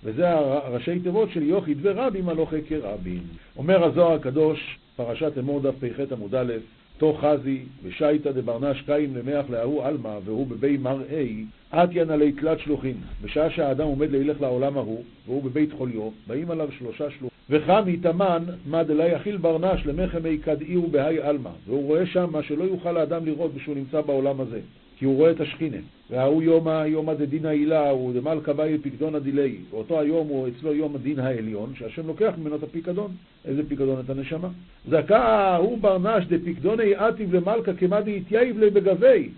[0.05, 3.23] וזה הראשי תיבות של יוחיד ורבי מלוכי כרבים.
[3.57, 6.53] אומר הזוהר הקדוש, פרשת אמור דף פ"ח עמוד א',
[6.99, 12.97] תו חזי ושייטא דברנש קיים למח להוא עלמא והוא בבי מראי עטיין עלי תלת שלוחין.
[13.23, 17.39] בשעה שהאדם עומד לילך לעולם ההוא והוא בבית חוליו באים עליו שלושה שלוחים.
[17.51, 21.51] וחמי תמן מה דלה יחיל ברנש למחמי כדאי ובהי עלמא.
[21.67, 24.61] והוא רואה שם מה שלא יוכל האדם לראות כשהוא נמצא בעולם הזה
[24.97, 25.77] כי הוא רואה את השכינה.
[26.11, 29.57] וההוא יום יומא דדין העילה הוא דמלכא באי פיקדון דילי.
[29.71, 33.11] ואותו היום הוא אצלו יום הדין העליון, שהשם לוקח ממנו את הפיקדון.
[33.45, 34.01] איזה פיקדון?
[34.05, 34.49] את הנשמה.
[34.89, 39.29] זכא הוא ברנש דפיקדוני עתיב למלכא כמא דאיתייב לי בגבי.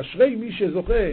[0.00, 1.04] אשרי מי שזוכה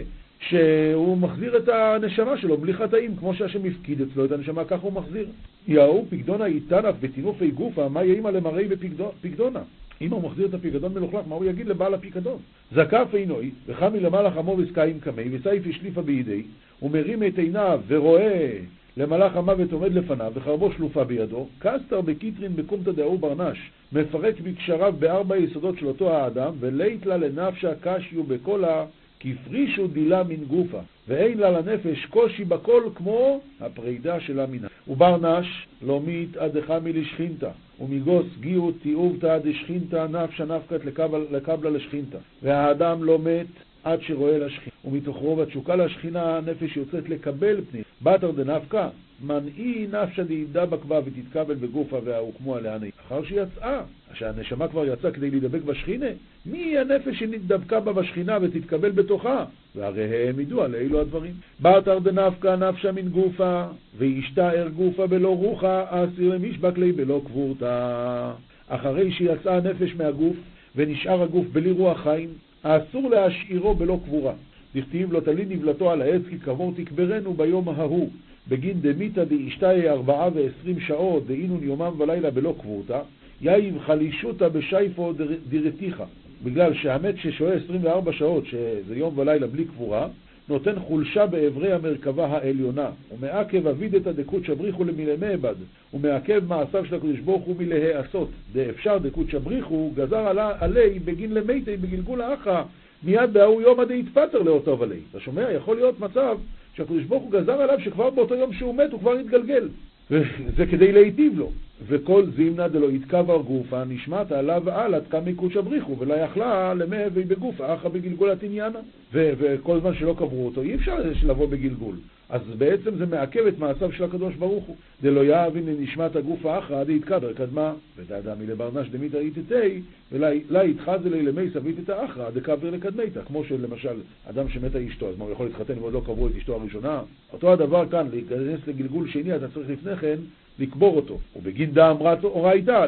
[0.48, 4.92] שהוא מחזיר את הנשמה שלו בלי חטאים, כמו שהשם הפקיד אצלו את הנשמה, ככה הוא
[4.92, 5.26] מחזיר.
[5.68, 9.60] יהוא פיקדונה איתנף ותינופי גופה, מה יאימה למראי בפיקדונה?
[10.02, 12.38] אם הוא מחזיר את הפיקדון מלוכלך, מה הוא יגיד לבעל הפיקדון?
[12.72, 16.42] זקף עינוי, וחמי למעלה חמור וסקאים קמי, וסייף השליפה בידי,
[16.82, 18.58] ומרים את עיניו ורואה
[18.96, 23.58] למלאך המוות עומד לפניו, וחרבו שלופה בידו, קסטר בקיטרין בקומתא דאו ברנש,
[23.92, 28.84] מפרק בקשריו בארבע יסודות של אותו האדם, ולית לה לנפשה קשיו בקולה,
[29.20, 36.00] כפרישו דילה מן גופה, ואין לה לנפש קושי בכל כמו הפרידה שלה מן וברנש לא
[36.06, 40.84] מתעדך מלשכינתא, ומגוס גיאו תיעובתא דשכינתא נפשא נפקת
[41.30, 43.46] לקבלה לשכינתא, והאדם לא מת
[43.84, 47.82] עד שרואה לשכינה, ומתוך רוב התשוקה לשכינה הנפש יוצאת לקבל פנים.
[48.02, 48.88] בתר דנפקא,
[49.20, 52.90] מנעי נפשא דאיבדה בקבה ותתקבל בגופה והוקמו עליה נהי.
[53.06, 53.82] אחר שיצאה,
[54.14, 56.06] שהנשמה כבר יצאה כדי להידבק בשכינה,
[56.46, 59.44] מי הנפש שנדבקה בה בשכינה ותתקבל בתוכה?
[59.76, 61.32] והרי העמידו על אלו הדברים.
[61.60, 63.64] בתר דנפקא נפשא מן גופה,
[63.98, 68.30] וישתער גופה בלא רוחה, אסיר למשבק לי בלא קבורתא.
[68.68, 70.36] אחרי שיצאה הנפש מהגוף,
[70.76, 72.28] ונשאר הגוף בלי רוח חיים,
[72.64, 74.32] האסור להשאירו בלא קבורה.
[74.74, 78.10] דכתיב לא תלין נבלתו על העץ כי קבור תקברנו ביום ההוא.
[78.48, 83.00] בגין דמיתא דאשתאי ארבעה ועשרים שעות דאינון יומם ולילה בלא קבורתא,
[83.42, 85.12] יאיב חלישותא בשייפו
[85.48, 86.02] דירתיך.
[86.44, 90.08] בגלל שהמת ששוהה 24 שעות, שזה יום ולילה בלי קבורה,
[90.48, 95.54] נותן חולשה באברי המרכבה העליונה, ומעכב אבידתא דקות בריחו למילמי אבד,
[95.94, 102.22] ומעכב מעשיו של הקדוש ברוך הוא מלהיעשות, דאפשר דקות בריחו, גזר עלי בגין למיתי בגלגול
[102.22, 102.62] האחה,
[103.02, 105.00] מיד בהוא עדי יתפטר לאותו עלי.
[105.10, 105.50] אתה שומע?
[105.50, 106.38] יכול להיות מצב
[106.76, 109.68] שהקדוש ברוך הוא גזר עליו שכבר באותו יום שהוא מת הוא כבר התגלגל.
[110.10, 111.50] וזה כדי להיטיב לו.
[111.86, 117.22] וכל זימנה דלא יתקבר גופה נשמעת עליו על עד כמה קודשא בריחו ולא יכלה למהווה
[117.22, 118.78] בגופה אחא בגלגולת עניינה.
[119.12, 121.94] וכל זמן שלא קברו אותו אי אפשר לבוא בגלגול.
[122.32, 124.76] אז בעצם זה מעכב את מעשיו של הקדוש ברוך הוא.
[125.02, 131.22] דלא יאבין לנשמת הגוף האחרא עד יתקדר קדמה, ודאדמי לברנש דמיתא איתתי, ולה יתחז אלי
[131.22, 133.20] למי סבית את האחרא דקבר לקדמיתא.
[133.26, 133.96] כמו שלמשל,
[134.30, 137.02] אדם שמתה אשתו, אז מה הוא יכול להתחתן ועוד לא קברו את אשתו הראשונה?
[137.32, 140.16] אותו הדבר כאן, להיכנס לגלגול שני, אתה צריך לפני כן
[140.58, 141.18] לקבור אותו.
[141.36, 142.86] ובגין דאמרת אורייתא,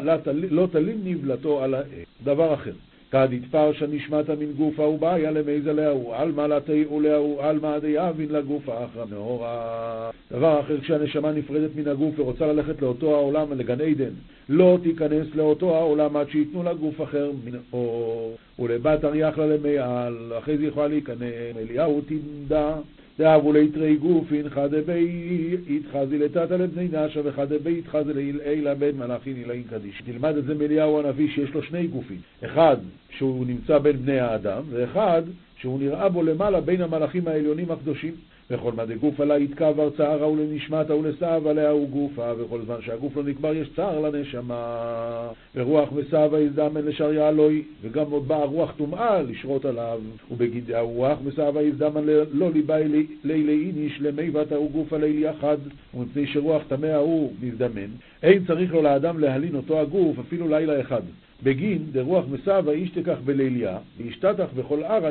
[0.51, 2.07] לא תלין נבלתו על העץ.
[2.25, 2.73] דבר אחר.
[3.15, 9.05] כד יתפרשה נשמת מן גופה ובעיה למייזה להוא, עלמא לתיאו להוא, עלמא דיאבין לגופה אחרא
[9.11, 10.11] נאורה.
[10.33, 14.11] דבר אחר, כשהנשמה נפרדת מן הגוף ורוצה ללכת לאותו העולם, לגן עדן,
[14.49, 18.37] לא תיכנס לאותו העולם עד שייתנו לה גוף אחר מן אור.
[18.59, 22.77] ולבת אריח לה למעל, אחרי זה יכולה להיכנס, אליהו תמדה.
[23.19, 30.03] דאבו ליתרי גופין חדבי יתחזי לטאטה לבני נשה וחדבי יתחזי לאלה בן מלאכין אילאים קדיש.
[30.05, 32.21] תלמד את זה מאליהו הנביא שיש לו שני גופים.
[32.45, 32.77] אחד
[33.11, 35.23] שהוא נמצא בין בני האדם, ואחד
[35.57, 38.15] שהוא נראה בו למעלה בין המלאכים העליונים הקדושים.
[38.51, 43.23] וכל מה דגוף עלה יתקבר צערה ולנשמתה ולסב עליה הוא גופה, וכל זמן שהגוף לא
[43.23, 45.29] נקבר יש צער לנשמה.
[45.55, 50.01] ורוח וסבה יזדמן לשריה אלוהי, וגם עוד באה רוח טומאה לשרות עליו.
[50.31, 52.77] ובגיד הרוח וסבה יזדמן לא ליבה
[53.25, 55.59] לילי איניש למיבת ההוא גופה לילי אחד,
[55.95, 57.89] ומפני שרוח טמא ההוא מזדמן,
[58.23, 61.03] אין צריך לו לאדם להלין אותו הגוף אפילו לילה אחד.
[61.43, 65.11] בגין דרוח מסבה איש תקח בליליה, וישתתח בכל ערה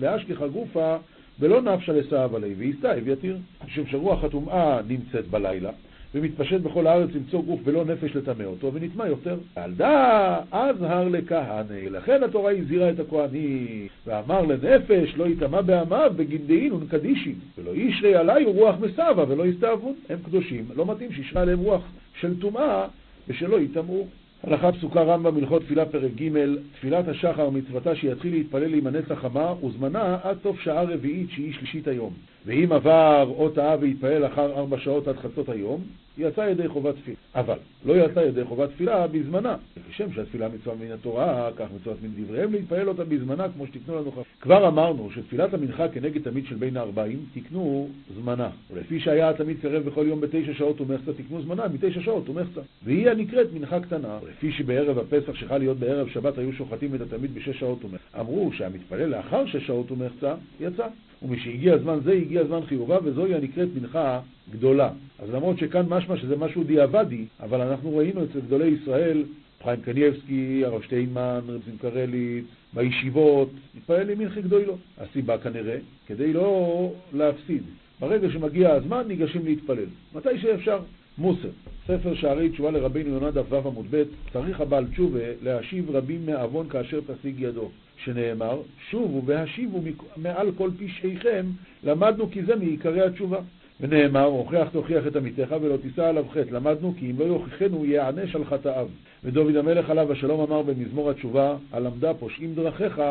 [0.00, 0.96] לאשכחה גופה
[1.40, 5.70] ולא נפשה לסהב עלי, ויסתאב יתיר, משום שרוח הטומאה נמצאת בלילה,
[6.14, 9.36] ומתפשט בכל הארץ למצוא גוף ולא נפש לטמא אותו, ונטמע יותר.
[9.56, 16.72] על דא אזהר לכהנא, לכן התורה הזהירה את הכהנים, ואמר לנפש לא יטמע בעמיו בגין
[16.72, 21.82] ונקדישין, ולא ישרי עלי רוח מסבה ולא יסתאבון, הם קדושים, לא מתאים שישרה עליהם רוח
[22.20, 22.86] של טומאה
[23.28, 24.06] ושלא יטמאו.
[24.42, 26.28] הלכה פסוקה רמב"ם הלכות תפילה פרק ג'
[26.74, 31.88] תפילת השחר מצוותה שיתחיל להתפלל עם הנץ החמה וזמנה עד סוף שעה רביעית שהיא שלישית
[31.88, 32.12] היום.
[32.46, 35.80] ואם עבר או טעה והתפלל אחר ארבע שעות עד חצות היום
[36.18, 37.16] יצא ידי חובת תפילה.
[37.34, 39.56] אבל לא יצא ידי חובת תפילה בזמנה.
[39.90, 44.12] כשם שהתפילה מצווה מן התורה, כך מצוות מן דבריהם להתפלל אותה בזמנה כמו שתקנו לנו
[44.12, 44.26] חפש.
[44.40, 48.50] כבר אמרנו שתפילת המנחה כנגד תמיד של בין הארבעים תקנו זמנה.
[48.70, 52.60] ולפי שהיה התמיד קרב בכל יום בתשע שעות ומחצה, תקנו זמנה מתשע שעות ומחצה.
[52.84, 54.18] והיא הנקראת מנחה קטנה.
[54.24, 58.20] ולפי שבערב הפסח שחל להיות בערב שבת היו שוחטים את התמיד בשש שעות ומחצה.
[58.20, 60.86] אמרו שהמתפלל לאחר שש שעות ומחצה, יצא.
[61.24, 64.20] ומשהגיע זמן זה, הגיע זמן חיובה, וזוהי הנקראת מנחה
[64.52, 64.90] גדולה.
[65.18, 69.24] אז למרות שכאן משמע שזה משהו דיעבדי, אבל אנחנו ראינו אצל גדולי ישראל,
[69.62, 74.76] חיים קניאבסקי, הרב שטיינמן, רב זינקרלי, בישיבות, מתפלל עם מנחה גדולו.
[74.98, 77.62] הסיבה כנראה, כדי לא להפסיד.
[78.00, 79.86] ברגע שמגיע הזמן, ניגשים להתפלל.
[80.14, 80.78] מתי שאפשר.
[81.18, 81.48] מוסר,
[81.86, 86.68] ספר שערי תשובה לרבינו יונה דף ו עמוד ב', צריך הבעל תשובה להשיב רבים מעוון
[86.68, 87.70] כאשר תשיג ידו.
[88.04, 89.80] שנאמר, שובו והשיבו
[90.16, 91.46] מעל כל פשעיכם,
[91.84, 93.38] למדנו כי זה מעיקרי התשובה.
[93.80, 96.50] ונאמר, הוכיח תוכיח את עמיתך ולא תישא עליו חטא.
[96.50, 98.88] למדנו כי אם לא יוכיחנו יענש על חטאיו.
[99.24, 103.02] ודוד המלך עליו השלום אמר במזמור התשובה, הלמדה פושעים דרכיך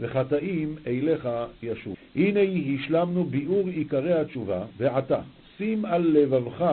[0.00, 1.28] וחטאים אליך
[1.62, 1.94] ישוב.
[2.16, 2.40] הנה
[2.74, 5.20] השלמנו ביאור עיקרי התשובה, ועתה,
[5.58, 6.64] שים על לבבך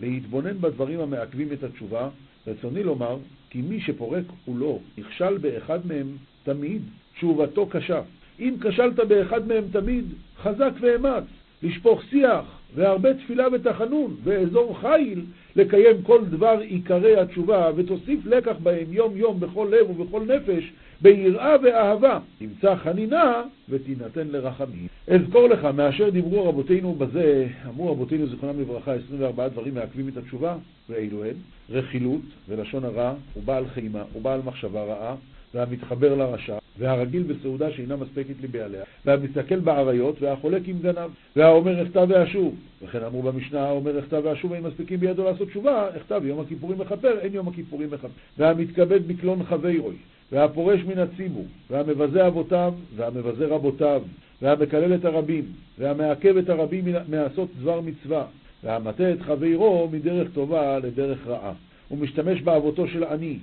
[0.00, 2.08] להתבונן בדברים המעכבים את התשובה.
[2.46, 3.16] רצוני לומר,
[3.50, 6.06] כי מי שפורק כולו נכשל באחד מהם
[6.44, 6.82] תמיד,
[7.14, 8.00] תשובתו קשה.
[8.40, 10.04] אם כשלת באחד מהם תמיד,
[10.42, 11.24] חזק ואמץ,
[11.62, 15.24] לשפוך שיח, והרבה תפילה ותחנון, ואזור חיל,
[15.56, 20.72] לקיים כל דבר עיקרי התשובה, ותוסיף לקח בהם יום יום בכל לב ובכל נפש,
[21.02, 22.18] ביראה ואהבה.
[22.38, 24.86] תמצא חנינה ותינתן לרחמים.
[25.08, 30.56] אזכור לך, מאשר דיברו רבותינו בזה, אמרו רבותינו זיכרונם לברכה, 24 דברים מעכבים את התשובה,
[30.88, 31.34] ואילו הן
[31.70, 35.14] רכילות ולשון הרע, ובעל חימה, ובעל מחשבה רעה,
[35.54, 42.54] והמתחבר לרשע, והרגיל בסעודה שאינה מספקת לבעליה, והמסתכל באריות, והחולק עם גנב, והאומר אחטא ואשוב.
[42.82, 47.18] וכן אמרו במשנה, האומר אחטא ואשוב אין מספיקים בידו לעשות תשובה, אחטא ויום הכיפורים מכפר,
[47.18, 48.08] אין יום הכיפורים מכפר.
[48.38, 49.96] והמתכבד בקלון חברוי,
[50.32, 54.02] והפורש מן הציבור, והמבזה אבותיו, והמבזה רבותיו,
[54.42, 55.44] והמקלל את הרבים,
[55.78, 58.24] והמעכב את הרבים מעשות דבר מצווה,
[58.64, 61.52] והמטה את חברו מדרך טובה לדרך רעה.
[61.90, 63.38] ומשתמש באבותו של עני,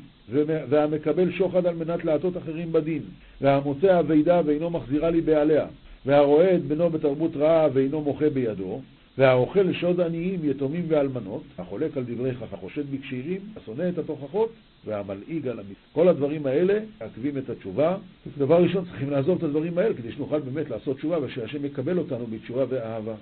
[0.69, 3.01] והמקבל שוחד על מנת להטות אחרים בדין,
[3.41, 5.65] והמוצא אבידה ואינו מחזירה לי בעליה,
[6.05, 8.81] והרואה את בנו בתרבות רעה ואינו מוחה בידו,
[9.17, 14.49] והאוכל שוד עניים, יתומים ואלמנות, החולק על דברי החושד בקשירים, השונא את התוכחות,
[14.85, 15.75] והמלעיג על המצוות.
[15.93, 17.97] כל הדברים האלה מעכבים את התשובה.
[18.37, 22.27] דבר ראשון, צריכים לעזוב את הדברים האלה כדי שנוכל באמת לעשות תשובה ושהשם יקבל אותנו
[22.27, 23.13] בתשובה ואהבה.